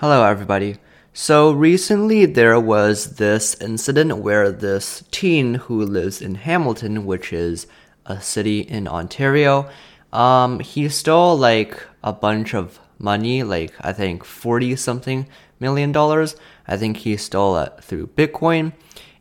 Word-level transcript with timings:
Hello, 0.00 0.24
everybody. 0.24 0.78
So 1.12 1.52
recently 1.52 2.24
there 2.24 2.58
was 2.58 3.16
this 3.16 3.54
incident 3.60 4.16
where 4.16 4.50
this 4.50 5.04
teen 5.10 5.56
who 5.56 5.84
lives 5.84 6.22
in 6.22 6.36
Hamilton, 6.36 7.04
which 7.04 7.34
is 7.34 7.66
a 8.06 8.18
city 8.18 8.60
in 8.60 8.88
Ontario, 8.88 9.68
um, 10.10 10.60
he 10.60 10.88
stole 10.88 11.36
like 11.36 11.86
a 12.02 12.14
bunch 12.14 12.54
of 12.54 12.80
money, 12.98 13.42
like 13.42 13.74
I 13.82 13.92
think 13.92 14.24
40 14.24 14.74
something 14.76 15.26
million 15.58 15.92
dollars. 15.92 16.34
I 16.66 16.78
think 16.78 16.96
he 16.96 17.18
stole 17.18 17.58
it 17.58 17.84
through 17.84 18.06
Bitcoin. 18.06 18.72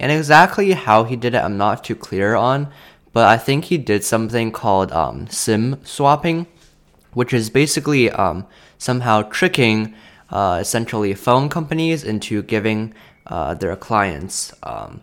And 0.00 0.10
exactly 0.10 0.72
how 0.72 1.04
he 1.04 1.14
did 1.14 1.36
it, 1.36 1.44
I'm 1.44 1.56
not 1.56 1.84
too 1.84 1.94
clear 1.94 2.34
on, 2.34 2.66
but 3.12 3.28
I 3.28 3.36
think 3.36 3.66
he 3.66 3.78
did 3.78 4.02
something 4.02 4.50
called 4.50 4.90
um, 4.90 5.28
SIM 5.28 5.78
swapping, 5.84 6.48
which 7.12 7.32
is 7.32 7.48
basically 7.48 8.10
um, 8.10 8.44
somehow 8.76 9.22
tricking 9.22 9.94
uh, 10.30 10.58
essentially 10.60 11.14
phone 11.14 11.48
companies 11.48 12.04
into 12.04 12.42
giving 12.42 12.94
uh, 13.26 13.54
their 13.54 13.76
clients 13.76 14.52
um, 14.62 15.02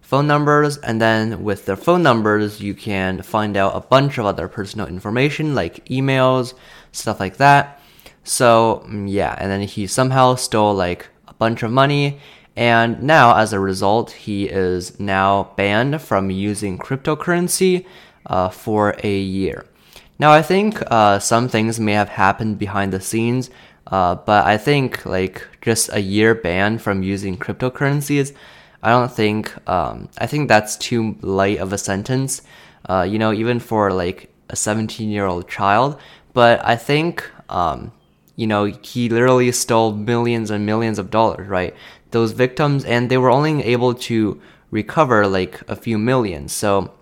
phone 0.00 0.26
numbers, 0.26 0.76
and 0.78 1.00
then 1.00 1.42
with 1.42 1.64
their 1.64 1.76
phone 1.76 2.02
numbers, 2.02 2.60
you 2.60 2.74
can 2.74 3.22
find 3.22 3.56
out 3.56 3.74
a 3.74 3.80
bunch 3.80 4.18
of 4.18 4.26
other 4.26 4.46
personal 4.48 4.86
information 4.86 5.54
like 5.54 5.84
emails, 5.86 6.54
stuff 6.92 7.18
like 7.18 7.38
that. 7.38 7.80
So, 8.24 8.84
mm, 8.86 9.10
yeah, 9.10 9.34
and 9.38 9.50
then 9.50 9.62
he 9.62 9.86
somehow 9.86 10.34
stole 10.34 10.74
like 10.74 11.08
a 11.28 11.34
bunch 11.34 11.62
of 11.62 11.70
money, 11.70 12.20
and 12.54 13.02
now 13.02 13.36
as 13.36 13.52
a 13.52 13.60
result, 13.60 14.10
he 14.10 14.50
is 14.50 15.00
now 15.00 15.54
banned 15.56 16.02
from 16.02 16.30
using 16.30 16.78
cryptocurrency 16.78 17.86
uh, 18.26 18.50
for 18.50 18.94
a 19.02 19.18
year. 19.18 19.64
Now, 20.18 20.30
I 20.30 20.42
think 20.42 20.82
uh, 20.90 21.18
some 21.18 21.48
things 21.48 21.80
may 21.80 21.94
have 21.94 22.10
happened 22.10 22.58
behind 22.58 22.92
the 22.92 23.00
scenes 23.00 23.50
uh, 23.86 24.14
but 24.14 24.46
I 24.46 24.58
think 24.58 25.04
like 25.04 25.46
just 25.60 25.90
a 25.92 26.00
year 26.00 26.34
ban 26.34 26.78
from 26.78 27.02
using 27.02 27.36
cryptocurrencies, 27.36 28.34
I 28.82 28.90
don't 28.90 29.12
think 29.12 29.52
um, 29.68 30.08
I 30.18 30.26
think 30.26 30.48
that's 30.48 30.76
too 30.76 31.16
light 31.20 31.58
of 31.58 31.72
a 31.72 31.78
sentence. 31.78 32.42
Uh, 32.88 33.06
you 33.08 33.18
know, 33.18 33.32
even 33.32 33.60
for 33.60 33.92
like 33.92 34.32
a 34.50 34.56
17 34.56 35.08
year 35.10 35.26
old 35.26 35.48
child. 35.48 35.98
But 36.32 36.64
I 36.64 36.76
think 36.76 37.28
um, 37.48 37.92
you 38.36 38.46
know 38.46 38.64
he 38.64 39.08
literally 39.08 39.52
stole 39.52 39.92
millions 39.92 40.50
and 40.50 40.64
millions 40.64 40.98
of 40.98 41.10
dollars, 41.10 41.48
right? 41.48 41.74
Those 42.10 42.32
victims, 42.32 42.84
and 42.84 43.10
they 43.10 43.18
were 43.18 43.30
only 43.30 43.62
able 43.64 43.94
to 43.94 44.40
recover 44.70 45.26
like 45.26 45.62
a 45.68 45.76
few 45.76 45.98
million. 45.98 46.48
So 46.48 46.92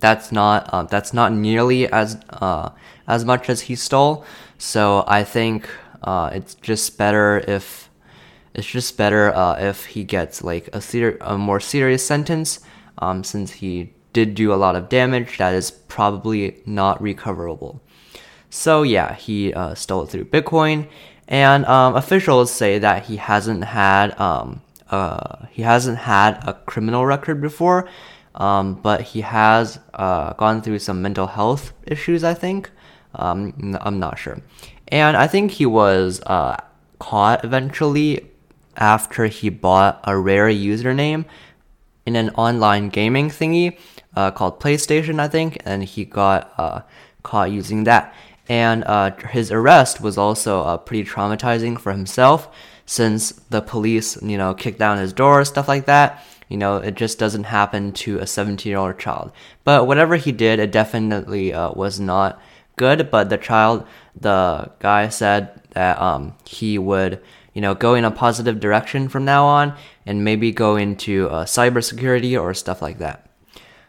that's 0.00 0.32
not 0.32 0.68
uh, 0.72 0.84
that's 0.84 1.12
not 1.12 1.32
nearly 1.32 1.86
as 1.90 2.18
uh, 2.30 2.70
as 3.06 3.24
much 3.24 3.48
as 3.48 3.62
he 3.62 3.74
stole. 3.74 4.24
So 4.58 5.04
I 5.06 5.24
think 5.24 5.68
uh, 6.02 6.30
it's 6.32 6.54
just 6.56 6.98
better 6.98 7.38
if 7.46 7.90
it's 8.54 8.66
just 8.66 8.96
better 8.96 9.34
uh, 9.34 9.56
if 9.58 9.86
he 9.86 10.04
gets 10.04 10.42
like 10.42 10.68
a, 10.72 10.80
ser- 10.80 11.18
a 11.20 11.38
more 11.38 11.60
serious 11.60 12.04
sentence, 12.04 12.60
um, 12.98 13.22
since 13.22 13.52
he 13.52 13.92
did 14.12 14.34
do 14.34 14.52
a 14.52 14.56
lot 14.56 14.74
of 14.74 14.88
damage 14.88 15.38
that 15.38 15.54
is 15.54 15.70
probably 15.70 16.60
not 16.66 17.00
recoverable. 17.00 17.80
So 18.50 18.82
yeah, 18.82 19.14
he 19.14 19.54
uh, 19.54 19.74
stole 19.74 20.02
it 20.02 20.10
through 20.10 20.24
Bitcoin, 20.24 20.88
and 21.28 21.64
um, 21.66 21.94
officials 21.94 22.52
say 22.52 22.80
that 22.80 23.06
he 23.06 23.16
hasn't 23.16 23.64
had 23.64 24.18
um, 24.20 24.62
uh, 24.90 25.46
he 25.50 25.62
hasn't 25.62 25.98
had 25.98 26.42
a 26.46 26.54
criminal 26.54 27.06
record 27.06 27.40
before, 27.40 27.88
um, 28.34 28.74
but 28.74 29.00
he 29.02 29.20
has 29.20 29.78
uh, 29.94 30.32
gone 30.32 30.60
through 30.62 30.80
some 30.80 31.00
mental 31.00 31.28
health 31.28 31.72
issues. 31.86 32.24
I 32.24 32.34
think 32.34 32.70
um, 33.14 33.76
I'm 33.80 33.98
not 33.98 34.18
sure, 34.18 34.40
and 34.88 35.16
I 35.16 35.26
think 35.26 35.52
he 35.52 35.66
was 35.66 36.20
uh, 36.26 36.56
caught 36.98 37.44
eventually 37.44 38.26
after 38.76 39.26
he 39.26 39.50
bought 39.50 40.00
a 40.04 40.16
rare 40.16 40.48
username 40.48 41.24
in 42.06 42.16
an 42.16 42.30
online 42.30 42.88
gaming 42.88 43.28
thingy 43.28 43.78
uh, 44.16 44.30
called 44.30 44.60
PlayStation, 44.60 45.20
I 45.20 45.28
think, 45.28 45.58
and 45.64 45.84
he 45.84 46.04
got 46.04 46.52
uh, 46.58 46.80
caught 47.22 47.50
using 47.50 47.84
that. 47.84 48.14
And 48.48 48.82
uh, 48.84 49.14
his 49.28 49.52
arrest 49.52 50.00
was 50.00 50.18
also 50.18 50.62
uh, 50.62 50.76
pretty 50.76 51.08
traumatizing 51.08 51.78
for 51.78 51.92
himself 51.92 52.48
since 52.84 53.30
the 53.30 53.62
police, 53.62 54.20
you 54.22 54.36
know, 54.36 54.54
kicked 54.54 54.80
down 54.80 54.98
his 54.98 55.12
door, 55.12 55.44
stuff 55.44 55.68
like 55.68 55.86
that. 55.86 56.24
You 56.48 56.56
know, 56.56 56.78
it 56.78 56.96
just 56.96 57.20
doesn't 57.20 57.44
happen 57.44 57.92
to 57.92 58.18
a 58.18 58.26
17 58.26 58.68
year 58.68 58.78
old 58.78 58.98
child. 58.98 59.30
But 59.62 59.86
whatever 59.86 60.16
he 60.16 60.32
did, 60.32 60.58
it 60.58 60.72
definitely 60.72 61.52
uh, 61.54 61.70
was 61.72 62.00
not 62.00 62.40
good, 62.80 63.10
but 63.10 63.28
the 63.28 63.36
child, 63.36 63.86
the 64.16 64.72
guy 64.80 65.02
said 65.10 65.42
that 65.76 66.00
um, 66.00 66.34
he 66.46 66.78
would, 66.78 67.20
you 67.54 67.60
know, 67.60 67.74
go 67.74 67.94
in 67.94 68.04
a 68.04 68.10
positive 68.10 68.58
direction 68.58 69.08
from 69.12 69.24
now 69.24 69.44
on 69.44 69.76
and 70.06 70.24
maybe 70.24 70.50
go 70.50 70.76
into 70.76 71.28
uh, 71.28 71.44
cybersecurity 71.44 72.40
or 72.40 72.54
stuff 72.54 72.80
like 72.80 72.98
that. 72.98 73.28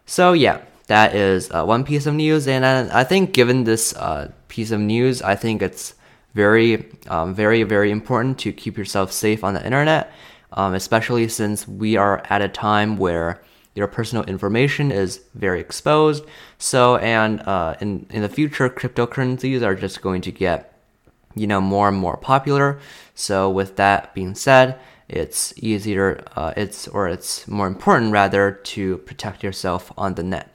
So, 0.05 0.33
yeah, 0.33 0.57
that 0.87 1.15
is 1.15 1.49
uh, 1.51 1.63
one 1.63 1.83
piece 1.85 2.05
of 2.05 2.13
news. 2.13 2.47
And 2.47 2.65
uh, 2.65 2.89
I 2.91 3.03
think, 3.05 3.33
given 3.33 3.63
this 3.63 3.95
uh, 3.95 4.31
piece 4.49 4.71
of 4.75 4.79
news, 4.79 5.21
I 5.21 5.35
think 5.35 5.61
it's 5.61 5.95
very, 6.33 6.71
um, 7.07 7.33
very, 7.33 7.63
very 7.63 7.91
important 7.91 8.37
to 8.43 8.51
keep 8.51 8.77
yourself 8.77 9.11
safe 9.11 9.43
on 9.43 9.53
the 9.53 9.63
internet, 9.63 10.11
um, 10.51 10.73
especially 10.73 11.27
since 11.29 11.67
we 11.67 11.95
are 11.95 12.23
at 12.29 12.41
a 12.41 12.49
time 12.49 12.97
where 12.97 13.39
your 13.73 13.87
personal 13.87 14.23
information 14.25 14.91
is 14.91 15.21
very 15.33 15.59
exposed. 15.59 16.25
So, 16.57 16.97
and 16.97 17.41
uh, 17.41 17.75
in 17.79 18.05
in 18.09 18.21
the 18.21 18.29
future, 18.29 18.69
cryptocurrencies 18.69 19.61
are 19.61 19.75
just 19.75 20.01
going 20.01 20.21
to 20.21 20.31
get, 20.31 20.77
you 21.35 21.47
know, 21.47 21.61
more 21.61 21.87
and 21.87 21.97
more 21.97 22.17
popular. 22.17 22.79
So, 23.15 23.49
with 23.49 23.77
that 23.77 24.13
being 24.13 24.35
said, 24.35 24.79
it's 25.07 25.53
easier, 25.57 26.23
uh, 26.35 26.53
it's 26.57 26.87
or 26.87 27.07
it's 27.07 27.47
more 27.47 27.67
important 27.67 28.11
rather 28.11 28.51
to 28.51 28.97
protect 28.99 29.43
yourself 29.43 29.91
on 29.97 30.15
the 30.15 30.23
net, 30.23 30.53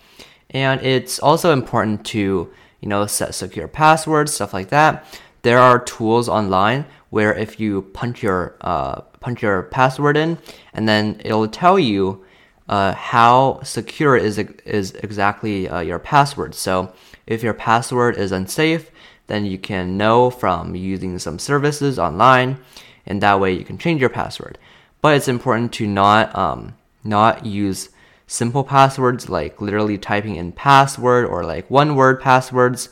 and 0.50 0.80
it's 0.82 1.18
also 1.18 1.52
important 1.52 2.04
to 2.06 2.50
you 2.80 2.88
know 2.88 3.06
set 3.06 3.34
secure 3.34 3.68
passwords, 3.68 4.34
stuff 4.34 4.52
like 4.52 4.68
that. 4.68 5.04
There 5.42 5.58
are 5.58 5.78
tools 5.78 6.28
online 6.28 6.86
where 7.10 7.32
if 7.34 7.60
you 7.60 7.82
punch 7.82 8.22
your 8.22 8.56
uh, 8.60 9.00
punch 9.20 9.42
your 9.42 9.62
password 9.64 10.16
in, 10.16 10.38
and 10.74 10.86
then 10.86 11.20
it'll 11.24 11.48
tell 11.48 11.78
you 11.78 12.24
uh, 12.68 12.92
how 12.92 13.60
secure 13.62 14.16
is 14.16 14.38
is 14.38 14.92
exactly 14.92 15.68
uh, 15.68 15.80
your 15.80 15.98
password. 15.98 16.54
So 16.54 16.92
if 17.26 17.42
your 17.42 17.54
password 17.54 18.16
is 18.16 18.32
unsafe, 18.32 18.90
then 19.26 19.44
you 19.44 19.58
can 19.58 19.96
know 19.96 20.30
from 20.30 20.74
using 20.74 21.18
some 21.18 21.38
services 21.38 21.98
online, 21.98 22.58
and 23.06 23.20
that 23.22 23.40
way 23.40 23.52
you 23.52 23.64
can 23.64 23.78
change 23.78 24.00
your 24.00 24.10
password. 24.10 24.58
But 25.00 25.16
it's 25.16 25.28
important 25.28 25.72
to 25.74 25.86
not 25.86 26.34
um, 26.36 26.74
not 27.04 27.46
use 27.46 27.90
simple 28.26 28.64
passwords 28.64 29.28
like 29.28 29.60
literally 29.60 29.98
typing 29.98 30.36
in 30.36 30.52
password 30.52 31.24
or 31.24 31.44
like 31.44 31.70
one 31.70 31.94
word 31.94 32.20
passwords 32.20 32.88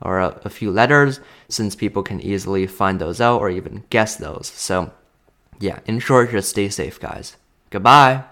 or 0.00 0.20
a, 0.20 0.40
a 0.44 0.50
few 0.50 0.70
letters 0.70 1.20
since 1.48 1.74
people 1.74 2.02
can 2.02 2.20
easily 2.20 2.66
find 2.66 3.00
those 3.00 3.20
out 3.20 3.40
or 3.40 3.50
even 3.50 3.82
guess 3.90 4.16
those. 4.16 4.46
So 4.46 4.92
yeah, 5.58 5.80
in 5.86 5.98
short, 5.98 6.30
just 6.30 6.50
stay 6.50 6.68
safe, 6.68 7.00
guys. 7.00 7.36
Goodbye. 7.70 8.24